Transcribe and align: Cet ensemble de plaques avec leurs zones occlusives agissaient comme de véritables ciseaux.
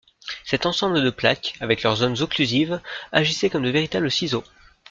Cet 0.45 0.65
ensemble 0.65 1.03
de 1.03 1.11
plaques 1.11 1.53
avec 1.59 1.83
leurs 1.83 1.97
zones 1.97 2.19
occlusives 2.23 2.81
agissaient 3.11 3.51
comme 3.51 3.61
de 3.61 3.69
véritables 3.69 4.09
ciseaux. 4.09 4.43